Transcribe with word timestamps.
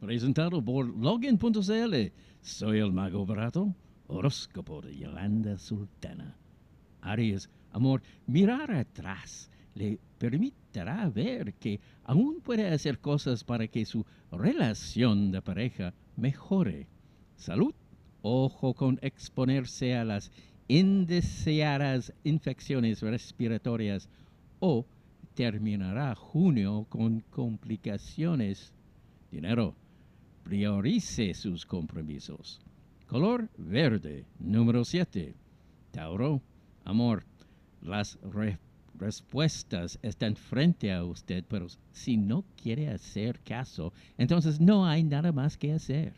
Presentado 0.00 0.62
por 0.62 0.86
Login.cl. 0.86 2.12
Soy 2.42 2.78
el 2.80 2.92
mago 2.92 3.24
barato, 3.24 3.74
horóscopo 4.08 4.82
de 4.82 4.94
Yolanda 4.94 5.56
Sultana. 5.56 6.36
Aries, 7.00 7.48
amor, 7.72 8.02
mirar 8.26 8.70
atrás 8.72 9.50
le 9.74 9.98
permitirá 10.18 11.08
ver 11.08 11.54
que 11.54 11.80
aún 12.04 12.40
puede 12.42 12.68
hacer 12.68 12.98
cosas 12.98 13.42
para 13.42 13.68
que 13.68 13.86
su 13.86 14.04
relación 14.30 15.32
de 15.32 15.40
pareja 15.40 15.94
mejore. 16.16 16.88
Salud, 17.36 17.74
ojo 18.20 18.74
con 18.74 18.98
exponerse 19.00 19.96
a 19.96 20.04
las 20.04 20.30
indeseadas 20.68 22.12
infecciones 22.22 23.00
respiratorias 23.00 24.10
o 24.60 24.84
terminará 25.34 26.14
junio 26.14 26.86
con 26.90 27.20
complicaciones. 27.30 28.74
Dinero, 29.30 29.74
priorice 30.46 31.34
sus 31.34 31.66
compromisos. 31.66 32.60
Color 33.08 33.48
verde, 33.58 34.24
número 34.38 34.84
7. 34.84 35.34
Tauro, 35.90 36.40
amor, 36.84 37.24
las 37.82 38.16
respuestas 38.96 39.98
están 40.02 40.36
frente 40.36 40.92
a 40.92 41.02
usted, 41.02 41.44
pero 41.48 41.66
si 41.90 42.16
no 42.16 42.44
quiere 42.62 42.90
hacer 42.90 43.40
caso, 43.40 43.92
entonces 44.18 44.60
no 44.60 44.86
hay 44.86 45.02
nada 45.02 45.32
más 45.32 45.56
que 45.56 45.72
hacer. 45.72 46.12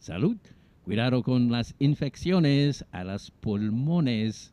Salud, 0.00 0.36
cuidado 0.84 1.22
con 1.22 1.52
las 1.52 1.76
infecciones 1.78 2.84
a 2.90 3.04
los 3.04 3.30
pulmones. 3.30 4.52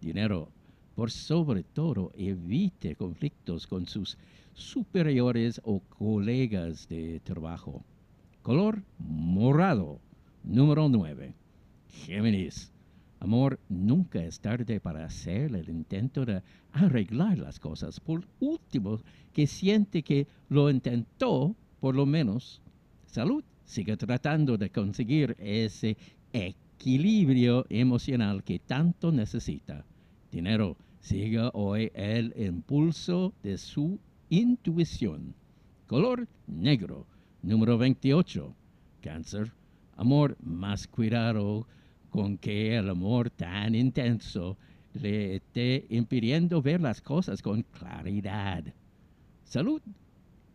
Dinero, 0.00 0.48
por 0.96 1.12
sobre 1.12 1.62
todo, 1.62 2.10
evite 2.16 2.96
conflictos 2.96 3.68
con 3.68 3.86
sus 3.86 4.18
superiores 4.54 5.60
o 5.62 5.78
colegas 5.78 6.88
de 6.88 7.20
trabajo. 7.20 7.84
Color 8.48 8.82
morado, 8.98 10.00
número 10.42 10.88
9. 10.88 11.34
Géminis. 12.06 12.72
Amor, 13.20 13.60
nunca 13.68 14.24
es 14.24 14.40
tarde 14.40 14.80
para 14.80 15.04
hacer 15.04 15.54
el 15.54 15.68
intento 15.68 16.24
de 16.24 16.40
arreglar 16.72 17.36
las 17.36 17.60
cosas. 17.60 18.00
Por 18.00 18.24
último, 18.40 19.00
que 19.34 19.46
siente 19.46 20.02
que 20.02 20.26
lo 20.48 20.70
intentó, 20.70 21.54
por 21.78 21.94
lo 21.94 22.06
menos. 22.06 22.62
Salud, 23.04 23.44
siga 23.66 23.98
tratando 23.98 24.56
de 24.56 24.70
conseguir 24.70 25.36
ese 25.38 25.98
equilibrio 26.32 27.66
emocional 27.68 28.42
que 28.44 28.60
tanto 28.60 29.12
necesita. 29.12 29.84
Dinero, 30.32 30.74
siga 31.00 31.50
hoy 31.52 31.90
el 31.92 32.32
impulso 32.34 33.34
de 33.42 33.58
su 33.58 33.98
intuición. 34.30 35.34
Color 35.86 36.26
negro, 36.46 37.04
número 37.42 37.78
28. 37.78 38.54
Cáncer, 39.00 39.52
amor 39.96 40.36
más 40.42 40.86
cuidado 40.86 41.66
con 42.10 42.38
que 42.38 42.76
el 42.76 42.90
amor 42.90 43.30
tan 43.30 43.74
intenso 43.74 44.56
le 44.94 45.36
esté 45.36 45.86
impidiendo 45.90 46.62
ver 46.62 46.80
las 46.80 47.00
cosas 47.00 47.42
con 47.42 47.62
claridad. 47.62 48.64
Salud. 49.44 49.82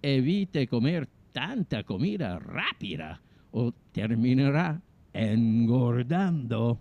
Evite 0.01 0.67
comer 0.67 1.07
tanta 1.31 1.83
comida 1.83 2.37
rápida 2.39 3.21
o 3.51 3.71
terminará 3.91 4.81
engordando. 5.13 6.79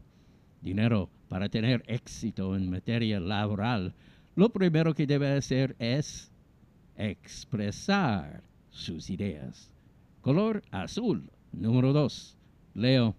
Dinero 0.60 1.08
para 1.28 1.48
tener 1.48 1.82
éxito 1.86 2.56
en 2.56 2.70
materia 2.70 3.20
laboral. 3.20 3.94
Lo 4.34 4.50
primero 4.50 4.94
que 4.94 5.06
debe 5.06 5.32
hacer 5.36 5.76
es 5.78 6.30
expresar 6.96 8.42
sus 8.70 9.08
ideas. 9.10 9.71
Color 10.22 10.62
azul, 10.70 11.32
número 11.50 11.92
2. 11.92 12.38
Leo, 12.74 13.16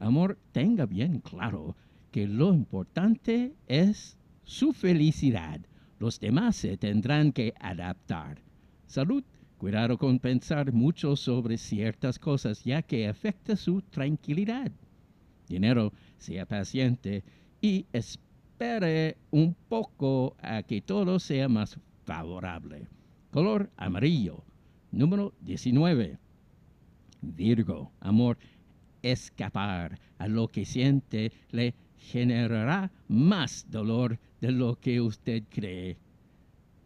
amor, 0.00 0.36
tenga 0.50 0.84
bien 0.84 1.20
claro 1.20 1.76
que 2.10 2.26
lo 2.26 2.52
importante 2.52 3.54
es 3.68 4.18
su 4.42 4.72
felicidad. 4.72 5.60
Los 6.00 6.18
demás 6.18 6.56
se 6.56 6.76
tendrán 6.76 7.30
que 7.30 7.54
adaptar. 7.60 8.42
Salud, 8.86 9.22
cuidado 9.58 9.96
con 9.96 10.18
pensar 10.18 10.72
mucho 10.72 11.14
sobre 11.14 11.56
ciertas 11.56 12.18
cosas 12.18 12.64
ya 12.64 12.82
que 12.82 13.06
afecta 13.06 13.54
su 13.54 13.82
tranquilidad. 13.82 14.72
Dinero, 15.48 15.92
sea 16.18 16.46
paciente 16.46 17.22
y 17.60 17.86
espere 17.92 19.18
un 19.30 19.54
poco 19.68 20.34
a 20.42 20.64
que 20.64 20.80
todo 20.82 21.20
sea 21.20 21.48
más 21.48 21.78
favorable. 22.04 22.88
Color 23.30 23.70
amarillo. 23.76 24.42
Número 24.90 25.32
19. 25.42 26.18
Virgo, 27.22 27.92
amor, 28.00 28.38
escapar 29.02 29.98
a 30.18 30.28
lo 30.28 30.48
que 30.48 30.64
siente 30.64 31.32
le 31.50 31.74
generará 31.96 32.90
más 33.08 33.66
dolor 33.70 34.18
de 34.40 34.52
lo 34.52 34.76
que 34.76 35.00
usted 35.00 35.44
cree. 35.50 35.96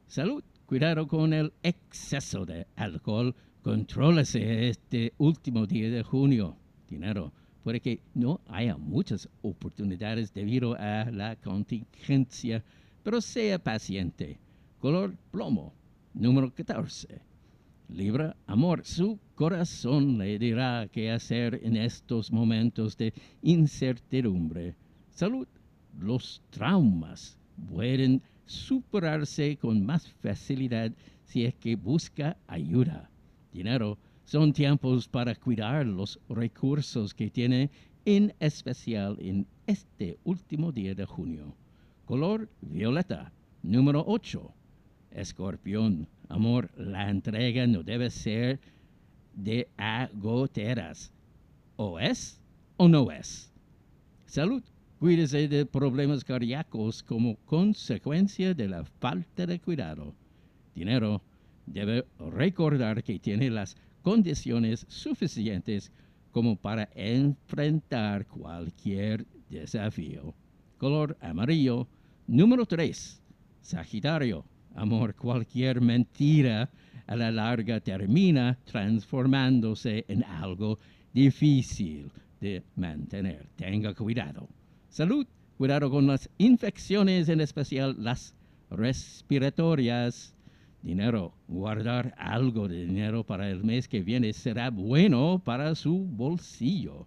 Salud, 0.06 0.42
cuidado 0.66 1.06
con 1.06 1.32
el 1.32 1.52
exceso 1.62 2.44
de 2.44 2.66
alcohol. 2.76 3.34
Contrólese 3.62 4.68
este 4.68 5.12
último 5.18 5.66
día 5.66 5.88
de 5.90 6.02
junio. 6.02 6.56
Dinero, 6.88 7.32
puede 7.62 7.80
que 7.80 8.00
no 8.14 8.40
haya 8.48 8.76
muchas 8.76 9.28
oportunidades 9.42 10.34
debido 10.34 10.74
a 10.78 11.10
la 11.10 11.36
contingencia, 11.36 12.62
pero 13.02 13.20
sea 13.20 13.58
paciente. 13.58 14.38
Color 14.80 15.16
plomo, 15.30 15.72
número 16.12 16.52
14. 16.52 17.33
Libra, 17.88 18.34
amor, 18.46 18.84
su 18.84 19.18
corazón 19.34 20.18
le 20.18 20.38
dirá 20.38 20.88
qué 20.90 21.10
hacer 21.10 21.60
en 21.62 21.76
estos 21.76 22.32
momentos 22.32 22.96
de 22.96 23.12
incertidumbre. 23.42 24.74
Salud, 25.10 25.46
los 25.98 26.42
traumas 26.50 27.38
pueden 27.68 28.22
superarse 28.46 29.56
con 29.58 29.84
más 29.84 30.08
facilidad 30.22 30.92
si 31.24 31.44
es 31.44 31.54
que 31.54 31.76
busca 31.76 32.36
ayuda. 32.46 33.10
Dinero, 33.52 33.98
son 34.24 34.52
tiempos 34.52 35.06
para 35.06 35.34
cuidar 35.34 35.86
los 35.86 36.18
recursos 36.28 37.12
que 37.12 37.30
tiene, 37.30 37.70
en 38.06 38.34
especial 38.40 39.16
en 39.20 39.46
este 39.66 40.18
último 40.24 40.72
día 40.72 40.94
de 40.94 41.04
junio. 41.04 41.54
Color 42.06 42.48
violeta, 42.62 43.30
número 43.62 44.02
8. 44.06 44.52
Escorpión, 45.14 46.08
amor, 46.28 46.70
la 46.76 47.08
entrega 47.08 47.66
no 47.66 47.82
debe 47.82 48.10
ser 48.10 48.60
de 49.34 49.68
agoteras. 49.76 51.12
O 51.76 51.98
es 51.98 52.40
o 52.76 52.88
no 52.88 53.10
es. 53.10 53.52
Salud, 54.26 54.62
cuídese 54.98 55.48
de 55.48 55.66
problemas 55.66 56.24
cardíacos 56.24 57.02
como 57.02 57.36
consecuencia 57.46 58.54
de 58.54 58.68
la 58.68 58.84
falta 58.84 59.46
de 59.46 59.60
cuidado. 59.60 60.14
Dinero, 60.74 61.22
debe 61.66 62.04
recordar 62.18 63.02
que 63.02 63.18
tiene 63.18 63.50
las 63.50 63.76
condiciones 64.02 64.84
suficientes 64.88 65.92
como 66.32 66.56
para 66.56 66.88
enfrentar 66.94 68.26
cualquier 68.26 69.24
desafío. 69.48 70.34
Color 70.78 71.16
amarillo, 71.20 71.86
número 72.26 72.66
3. 72.66 73.22
Sagitario, 73.60 74.44
amor, 74.74 75.14
cualquier 75.14 75.80
mentira 75.80 76.70
a 77.06 77.16
la 77.16 77.30
larga 77.30 77.80
termina 77.80 78.58
transformándose 78.64 80.04
en 80.08 80.24
algo 80.24 80.78
difícil 81.12 82.10
de 82.40 82.62
mantener. 82.76 83.46
Tenga 83.56 83.94
cuidado. 83.94 84.48
Salud, 84.88 85.26
cuidado 85.56 85.90
con 85.90 86.06
las 86.06 86.28
infecciones, 86.38 87.28
en 87.28 87.40
especial 87.40 87.96
las 87.98 88.34
respiratorias 88.70 90.34
dinero, 90.84 91.32
guardar 91.48 92.14
algo 92.18 92.68
de 92.68 92.84
dinero 92.84 93.24
para 93.24 93.50
el 93.50 93.64
mes 93.64 93.88
que 93.88 94.02
viene 94.02 94.34
será 94.34 94.70
bueno 94.70 95.40
para 95.42 95.74
su 95.74 96.04
bolsillo. 96.04 97.06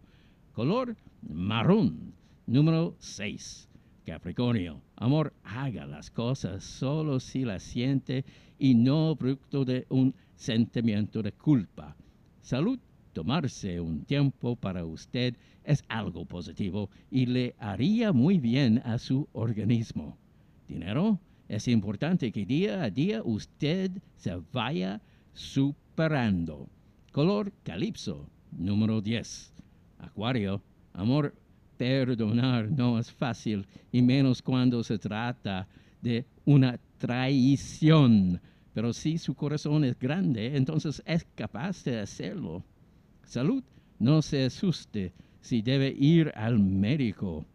Color 0.54 0.96
marrón, 1.22 2.14
número 2.48 2.96
6. 2.98 3.67
Capricornio, 4.08 4.82
amor, 4.96 5.34
haga 5.44 5.86
las 5.86 6.10
cosas 6.10 6.64
solo 6.64 7.20
si 7.20 7.44
las 7.44 7.62
siente 7.62 8.24
y 8.58 8.74
no 8.74 9.18
producto 9.18 9.66
de 9.66 9.86
un 9.90 10.16
sentimiento 10.34 11.22
de 11.22 11.34
culpa. 11.34 11.94
Salud, 12.40 12.80
tomarse 13.12 13.82
un 13.82 14.06
tiempo 14.06 14.56
para 14.56 14.86
usted 14.86 15.36
es 15.66 15.84
algo 15.90 16.24
positivo 16.24 16.90
y 17.12 17.26
le 17.26 17.54
haría 17.60 18.14
muy 18.14 18.40
bien 18.40 18.82
a 18.86 18.98
su 18.98 19.28
organismo. 19.34 20.18
Dinero, 20.70 21.20
es 21.50 21.68
importante 21.68 22.32
que 22.32 22.46
día 22.46 22.84
a 22.84 22.90
día 22.90 23.22
usted 23.26 23.92
se 24.16 24.42
vaya 24.54 25.02
superando. 25.34 26.70
Color 27.12 27.52
calipso, 27.62 28.30
número 28.54 29.02
10. 29.02 29.54
Acuario, 30.00 30.62
amor, 30.94 31.34
perdonar 31.78 32.70
no 32.70 33.00
es 33.00 33.12
fácil 33.12 33.66
y 33.92 34.02
menos 34.02 34.42
cuando 34.42 34.84
se 34.84 34.98
trata 34.98 35.68
de 36.02 36.26
una 36.46 36.80
traición. 36.98 38.42
Pero 38.74 38.94
si 38.94 39.18
su 39.18 39.34
corazón 39.34 39.84
es 39.84 39.98
grande, 39.98 40.56
entonces 40.56 41.02
es 41.06 41.26
capaz 41.36 41.84
de 41.84 42.00
hacerlo. 42.00 42.64
Salud, 43.24 43.64
no 44.00 44.22
se 44.22 44.46
asuste 44.46 45.14
si 45.42 45.62
debe 45.62 45.96
ir 45.98 46.32
al 46.36 46.60
médico. 46.60 47.46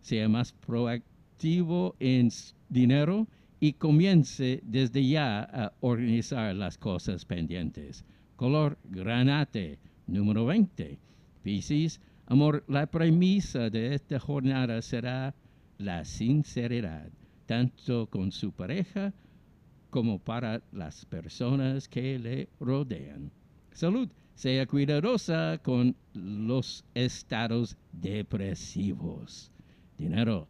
Sea 0.00 0.28
más 0.28 0.52
proactivo 0.52 1.96
en 2.00 2.30
dinero 2.68 3.26
y 3.60 3.74
comience 3.74 4.60
desde 4.64 5.06
ya 5.06 5.42
a 5.42 5.72
organizar 5.80 6.54
las 6.54 6.78
cosas 6.78 7.24
pendientes. 7.26 8.04
Color 8.36 8.78
granate, 8.84 9.78
número 10.06 10.46
20. 10.46 10.98
Piscis, 11.42 12.00
amor, 12.30 12.64
la 12.68 12.86
premisa 12.86 13.68
de 13.70 13.94
esta 13.94 14.20
jornada 14.20 14.80
será 14.82 15.34
la 15.78 16.04
sinceridad, 16.04 17.10
tanto 17.44 18.06
con 18.06 18.30
su 18.30 18.52
pareja 18.52 19.12
como 19.90 20.20
para 20.20 20.62
las 20.70 21.04
personas 21.06 21.88
que 21.88 22.18
le 22.20 22.48
rodean. 22.60 23.32
Salud, 23.72 24.08
sea 24.36 24.64
cuidadosa 24.66 25.58
con 25.62 25.96
los 26.14 26.84
estados 26.94 27.76
depresivos. 27.92 29.50
Dinero, 29.98 30.46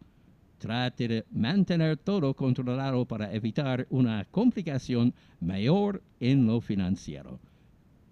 trate 0.58 1.08
de 1.08 1.24
mantener 1.30 1.96
todo 1.96 2.34
controlado 2.34 3.06
para 3.06 3.32
evitar 3.32 3.86
una 3.88 4.26
complicación 4.26 5.14
mayor 5.40 6.02
en 6.20 6.46
lo 6.46 6.60
financiero. 6.60 7.40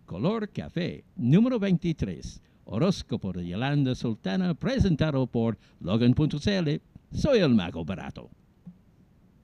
Color 0.07 0.49
café, 0.49 1.05
número 1.17 1.59
23. 1.59 2.41
Horóscopo 2.71 3.33
de 3.33 3.47
Yolanda 3.47 3.95
Sultana, 3.95 4.53
presentado 4.53 5.27
por 5.27 5.57
Logan.cl. 5.81 6.83
Soy 7.13 7.39
el 7.39 7.55
mago 7.55 7.83
barato. 7.83 8.29